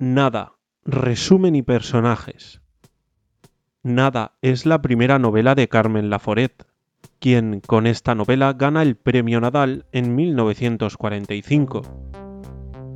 [0.00, 0.54] Nada.
[0.86, 2.62] Resumen y personajes.
[3.82, 6.66] Nada es la primera novela de Carmen Laforet,
[7.18, 11.82] quien con esta novela gana el Premio Nadal en 1945.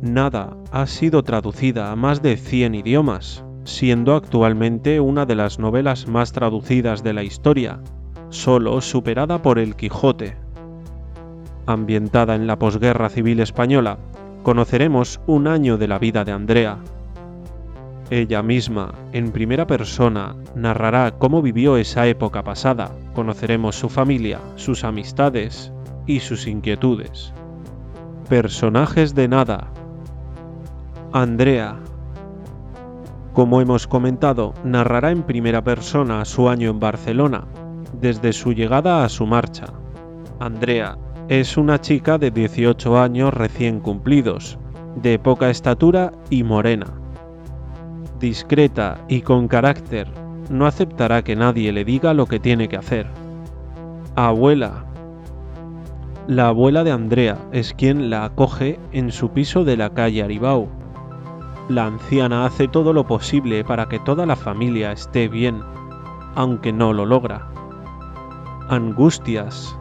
[0.00, 6.06] Nada ha sido traducida a más de 100 idiomas, siendo actualmente una de las novelas
[6.06, 7.82] más traducidas de la historia,
[8.28, 10.36] solo superada por El Quijote.
[11.66, 13.98] Ambientada en la posguerra civil española,
[14.42, 16.78] conoceremos un año de la vida de Andrea.
[18.10, 24.84] Ella misma, en primera persona, narrará cómo vivió esa época pasada, conoceremos su familia, sus
[24.84, 25.72] amistades
[26.06, 27.32] y sus inquietudes.
[28.28, 29.68] Personajes de nada.
[31.12, 31.76] Andrea.
[33.32, 37.44] Como hemos comentado, narrará en primera persona su año en Barcelona,
[37.98, 39.66] desde su llegada a su marcha.
[40.38, 40.98] Andrea
[41.40, 44.58] es una chica de 18 años recién cumplidos,
[44.96, 46.88] de poca estatura y morena.
[48.20, 50.08] Discreta y con carácter,
[50.50, 53.06] no aceptará que nadie le diga lo que tiene que hacer.
[54.14, 54.84] Abuela.
[56.26, 60.68] La abuela de Andrea es quien la acoge en su piso de la calle Aribau.
[61.70, 65.62] La anciana hace todo lo posible para que toda la familia esté bien,
[66.34, 67.48] aunque no lo logra.
[68.68, 69.74] Angustias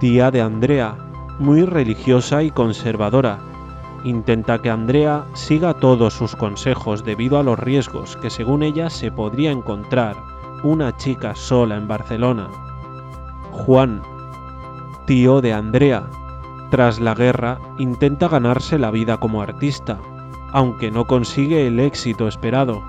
[0.00, 0.96] tía de Andrea,
[1.38, 3.38] muy religiosa y conservadora.
[4.02, 9.12] Intenta que Andrea siga todos sus consejos debido a los riesgos que según ella se
[9.12, 10.16] podría encontrar
[10.62, 12.48] una chica sola en Barcelona.
[13.52, 14.00] Juan,
[15.06, 16.06] tío de Andrea,
[16.70, 19.98] tras la guerra intenta ganarse la vida como artista,
[20.50, 22.82] aunque no consigue el éxito esperado.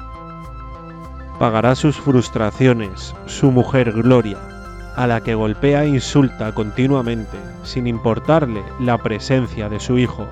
[1.40, 4.38] Pagará sus frustraciones su mujer Gloria,
[4.96, 10.28] a la que golpea e insulta continuamente, sin importarle la presencia de su hijo.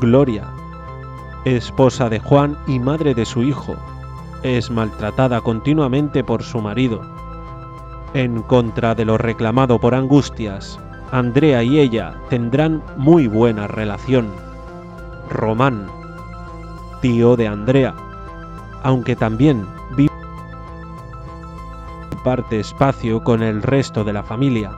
[0.00, 0.44] Gloria,
[1.44, 3.76] esposa de Juan y madre de su hijo,
[4.42, 7.02] es maltratada continuamente por su marido.
[8.14, 10.78] En contra de lo reclamado por Angustias,
[11.10, 14.28] Andrea y ella tendrán muy buena relación.
[15.30, 15.88] Román,
[17.00, 17.94] tío de Andrea,
[18.82, 19.66] aunque también
[22.24, 24.70] comparte espacio con el resto de la familia.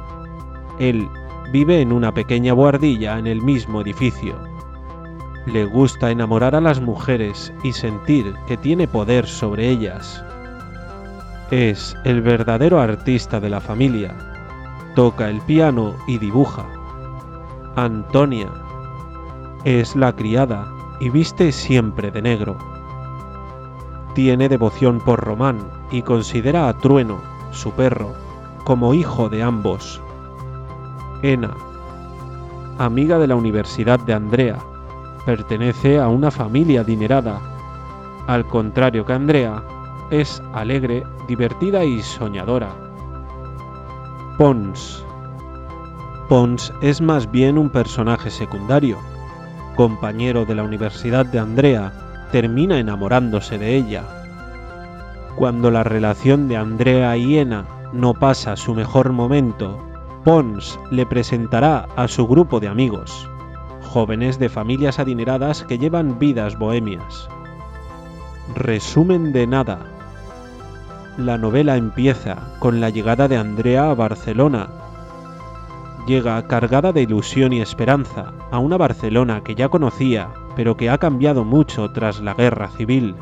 [0.81, 1.09] Él
[1.53, 4.35] vive en una pequeña buhardilla en el mismo edificio.
[5.47, 10.25] Le gusta enamorar a las mujeres y sentir que tiene poder sobre ellas.
[11.53, 14.13] Es el verdadero artista de la familia.
[14.97, 16.67] Toca el piano y dibuja.
[17.77, 18.51] Antonia
[19.63, 20.67] es la criada
[20.99, 22.59] y viste siempre de negro.
[24.15, 25.59] Tiene devoción por Román
[25.93, 28.15] y considera a Trueno su perro,
[28.65, 30.01] como hijo de ambos.
[31.23, 31.55] Ena,
[32.79, 34.59] amiga de la Universidad de Andrea,
[35.25, 37.41] pertenece a una familia adinerada.
[38.27, 39.63] Al contrario que Andrea,
[40.11, 42.69] es alegre, divertida y soñadora.
[44.39, 45.05] Pons.
[46.29, 48.99] Pons es más bien un personaje secundario.
[49.77, 51.93] Compañero de la Universidad de Andrea,
[52.31, 54.16] termina enamorándose de ella
[55.37, 59.79] cuando la relación de Andrea y Ena no pasa su mejor momento,
[60.25, 63.29] Pons le presentará a su grupo de amigos,
[63.83, 67.29] jóvenes de familias adineradas que llevan vidas bohemias.
[68.55, 69.79] Resumen de nada.
[71.19, 74.69] La novela empieza con la llegada de Andrea a Barcelona.
[76.07, 80.99] Llega cargada de ilusión y esperanza a una Barcelona que ya conocía, pero que ha
[80.99, 83.15] cambiado mucho tras la guerra civil.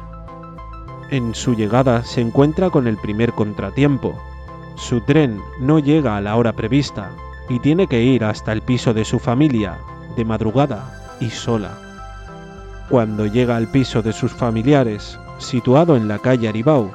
[1.15, 4.21] En su llegada se encuentra con el primer contratiempo.
[4.75, 7.13] Su tren no llega a la hora prevista
[7.49, 9.79] y tiene que ir hasta el piso de su familia,
[10.17, 11.71] de madrugada y sola.
[12.89, 16.91] Cuando llega al piso de sus familiares, situado en la calle Aribau,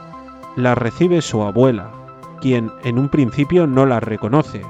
[0.57, 1.89] la recibe su abuela,
[2.41, 4.63] quien en un principio no la reconoce.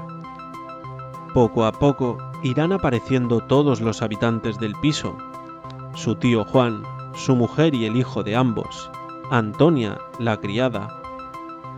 [1.34, 5.18] Poco a poco irán apareciendo todos los habitantes del piso,
[5.96, 6.84] su tío Juan,
[7.16, 8.88] su mujer y el hijo de ambos,
[9.32, 10.88] Antonia, la criada,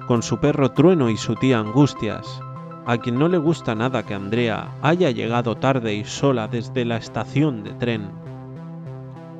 [0.07, 2.41] con su perro Trueno y su tía Angustias,
[2.87, 6.97] a quien no le gusta nada que Andrea haya llegado tarde y sola desde la
[6.97, 8.09] estación de tren.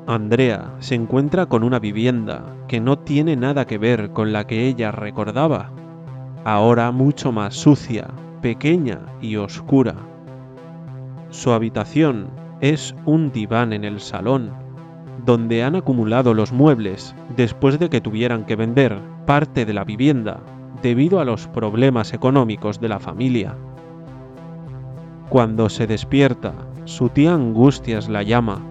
[0.05, 4.67] Andrea se encuentra con una vivienda que no tiene nada que ver con la que
[4.67, 5.71] ella recordaba,
[6.45, 8.11] ahora mucho más sucia,
[8.43, 9.95] pequeña y oscura.
[11.31, 12.27] Su habitación
[12.61, 14.62] es un diván en el salón
[15.25, 20.41] donde han acumulado los muebles después de que tuvieran que vender parte de la vivienda
[20.81, 23.55] debido a los problemas económicos de la familia.
[25.29, 26.53] Cuando se despierta,
[26.85, 28.61] su tía Angustias la llama,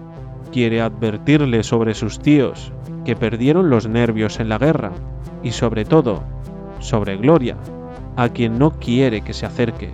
[0.51, 2.71] quiere advertirle sobre sus tíos,
[3.03, 4.91] que perdieron los nervios en la guerra,
[5.41, 6.23] y sobre todo,
[6.79, 7.57] sobre Gloria,
[8.15, 9.91] a quien no quiere que se acerque.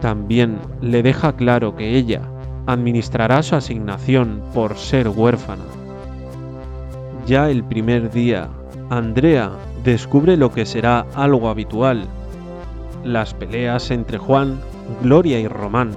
[0.00, 2.22] También le deja claro que ella
[2.72, 5.64] administrará su asignación por ser huérfana.
[7.26, 8.48] Ya el primer día,
[8.88, 9.50] Andrea
[9.84, 12.06] descubre lo que será algo habitual,
[13.04, 14.60] las peleas entre Juan,
[15.02, 15.92] Gloria y Román.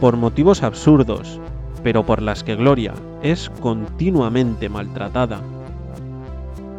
[0.00, 1.40] Por motivos absurdos,
[1.82, 5.40] pero por las que Gloria es continuamente maltratada.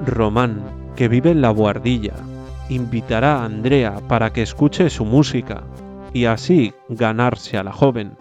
[0.06, 0.62] Román,
[0.96, 2.14] que vive en la buhardilla,
[2.70, 5.64] invitará a Andrea para que escuche su música
[6.14, 8.18] y así ganarse a la joven.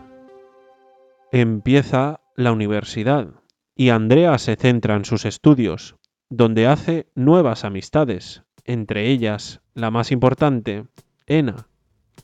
[1.37, 3.27] Empieza la universidad
[3.75, 5.97] y Andrea se centra en sus estudios,
[6.31, 10.87] donde hace nuevas amistades, entre ellas la más importante,
[11.27, 11.67] Ena,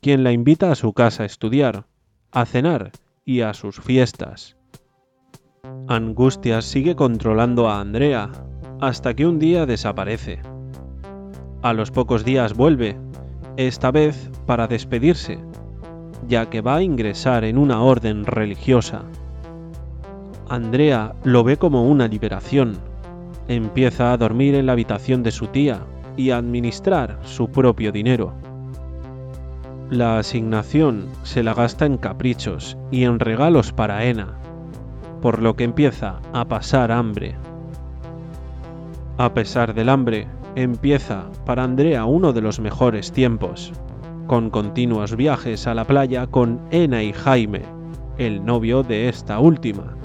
[0.01, 1.89] quien la invita a su casa a estudiar,
[2.31, 2.93] a cenar
[3.25, 4.57] y a sus fiestas.
[5.89, 8.31] Angustias sigue controlando a Andrea
[8.81, 10.41] hasta que un día desaparece.
[11.63, 12.97] A los pocos días vuelve,
[13.57, 15.50] esta vez para despedirse,
[16.29, 19.03] ya que va a ingresar en una orden religiosa.
[20.49, 22.77] Andrea lo ve como una liberación.
[23.49, 25.81] Empieza a dormir en la habitación de su tía
[26.17, 28.33] y a administrar su propio dinero.
[29.91, 34.39] La asignación se la gasta en caprichos y en regalos para Ena,
[35.21, 37.35] por lo que empieza a pasar hambre.
[39.19, 43.73] A pesar del hambre, empieza para Andrea uno de los mejores tiempos,
[44.31, 47.63] con continuos viajes a la playa con Ena y Jaime,
[48.17, 49.97] el novio de esta última.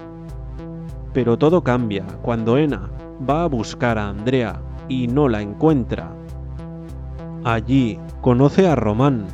[1.14, 2.90] Pero todo cambia cuando Ena
[3.30, 6.10] va a buscar a Andrea y no la encuentra.
[7.44, 9.28] Allí conoce a Román,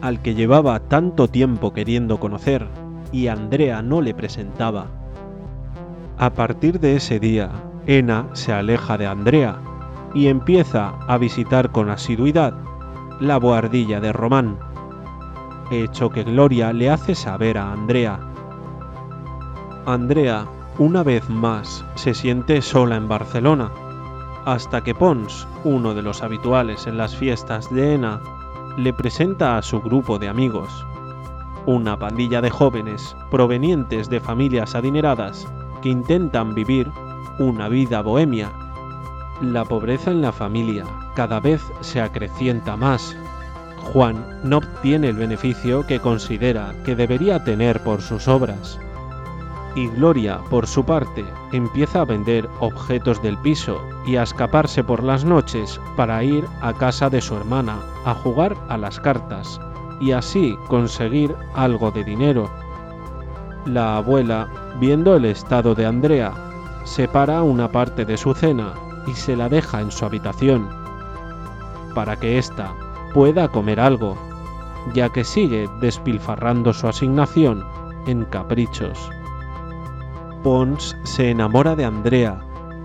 [0.00, 2.66] al que llevaba tanto tiempo queriendo conocer
[3.12, 4.88] y Andrea no le presentaba.
[6.18, 7.48] A partir de ese día,
[7.86, 9.60] Ena se aleja de Andrea
[10.16, 12.54] y empieza a visitar con asiduidad
[13.20, 14.58] la boardilla de Román,
[15.70, 18.18] hecho que Gloria le hace saber a Andrea.
[19.86, 20.46] Andrea,
[20.78, 23.70] una vez más, se siente sola en Barcelona,
[24.44, 28.20] hasta que Pons, uno de los habituales en las fiestas de Ena,
[28.76, 30.84] le presenta a su grupo de amigos,
[31.66, 35.46] una pandilla de jóvenes provenientes de familias adineradas
[35.80, 36.90] que intentan vivir
[37.38, 38.50] una vida bohemia.
[39.40, 43.16] La pobreza en la familia cada vez se acrecienta más.
[43.92, 48.78] Juan no obtiene el beneficio que considera que debería tener por sus obras.
[49.74, 55.02] Y Gloria, por su parte, empieza a vender objetos del piso y a escaparse por
[55.02, 59.58] las noches para ir a casa de su hermana a jugar a las cartas
[60.00, 62.50] y así conseguir algo de dinero.
[63.64, 64.48] La abuela,
[64.78, 66.32] viendo el estado de Andrea,
[66.84, 68.74] separa una parte de su cena
[69.06, 70.81] y se la deja en su habitación,
[71.94, 72.74] para que ésta
[73.12, 74.16] pueda comer algo,
[74.94, 77.64] ya que sigue despilfarrando su asignación
[78.06, 79.10] en caprichos.
[80.42, 82.40] Pons se enamora de Andrea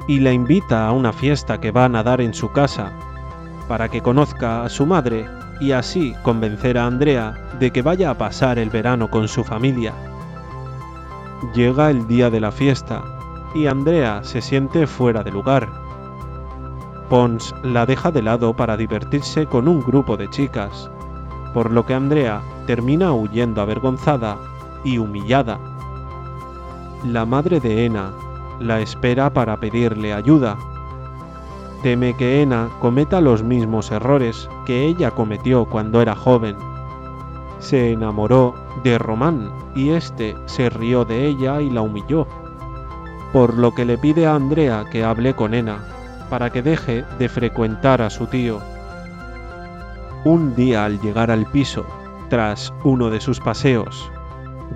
[0.07, 2.91] y la invita a una fiesta que van a dar en su casa,
[3.67, 5.27] para que conozca a su madre
[5.59, 9.93] y así convencer a Andrea de que vaya a pasar el verano con su familia.
[11.53, 13.03] Llega el día de la fiesta
[13.55, 15.86] y Andrea se siente fuera de lugar
[17.09, 20.91] Pons la deja de lado para divertirse con un grupo de chicas,
[21.53, 24.37] por lo que Andrea termina huyendo avergonzada
[24.83, 25.57] y humillada.
[27.05, 28.11] La madre de Ena
[28.59, 30.57] la espera para pedirle ayuda.
[31.81, 36.57] Teme que Ena cometa los mismos errores que ella cometió cuando era joven.
[37.59, 42.27] Se enamoró de Román y éste se rió de ella y la humilló,
[43.31, 45.96] por lo que le pide a Andrea que hable con Ena
[46.29, 48.59] para que deje de frecuentar a su tío.
[50.23, 51.85] Un día al llegar al piso,
[52.29, 54.11] tras uno de sus paseos,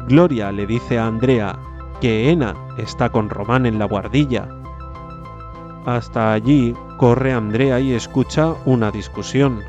[0.08, 1.58] Gloria le dice a Andrea
[2.00, 4.48] que Ena está con Román en la guardilla.
[5.86, 9.60] Hasta allí corre Andrea y escucha una discusión.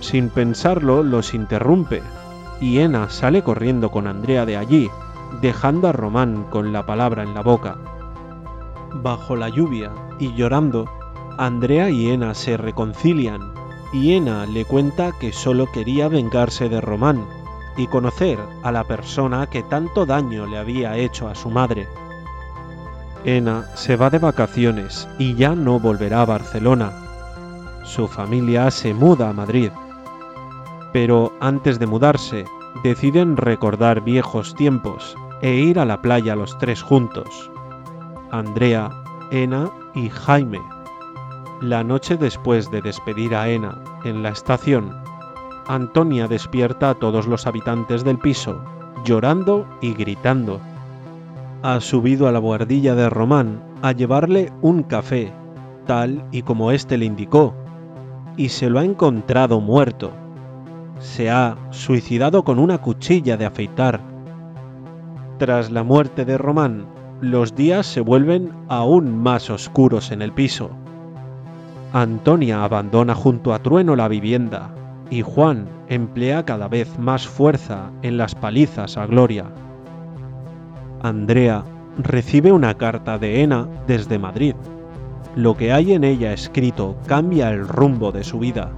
[0.00, 2.02] Sin pensarlo, los interrumpe,
[2.60, 4.90] y Ena sale corriendo con Andrea de allí,
[5.40, 7.76] dejando a Román con la palabra en la boca.
[9.02, 9.90] Bajo la lluvia
[10.22, 10.88] y llorando,
[11.36, 13.52] Andrea y Ena se reconcilian
[13.92, 17.26] y Ena le cuenta que solo quería vengarse de Román
[17.76, 21.88] y conocer a la persona que tanto daño le había hecho a su madre.
[23.24, 26.92] Ena se va de vacaciones y ya no volverá a Barcelona.
[27.82, 29.70] Su familia se muda a Madrid.
[30.92, 32.44] Pero antes de mudarse,
[32.84, 37.50] deciden recordar viejos tiempos e ir a la playa los tres juntos,
[38.30, 39.01] Andrea,
[39.32, 40.60] Ena y Jaime.
[41.62, 44.94] La noche después de despedir a Ena en la estación,
[45.66, 48.62] Antonia despierta a todos los habitantes del piso,
[49.06, 50.60] llorando y gritando.
[51.62, 55.32] Ha subido a la buhardilla de Román a llevarle un café,
[55.86, 57.54] tal y como éste le indicó,
[58.36, 60.12] y se lo ha encontrado muerto.
[60.98, 64.02] Se ha suicidado con una cuchilla de afeitar.
[65.38, 66.84] Tras la muerte de Román,
[67.22, 70.70] los días se vuelven aún más oscuros en el piso.
[71.92, 74.74] Antonia abandona junto a Trueno la vivienda
[75.08, 79.44] y Juan emplea cada vez más fuerza en las palizas a Gloria.
[81.02, 81.62] Andrea
[81.96, 84.56] recibe una carta de Ena desde Madrid.
[85.36, 88.72] Lo que hay en ella escrito cambia el rumbo de su vida.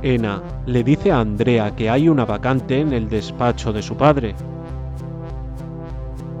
[0.00, 4.34] Ena le dice a Andrea que hay una vacante en el despacho de su padre.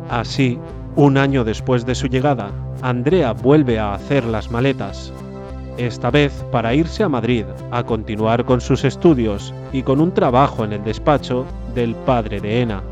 [0.08, 0.58] Así,
[0.96, 2.50] un año después de su llegada,
[2.82, 5.12] Andrea vuelve a hacer las maletas
[5.76, 10.64] esta vez para irse a Madrid a continuar con sus estudios y con un trabajo
[10.64, 12.82] en el despacho del padre de Ena.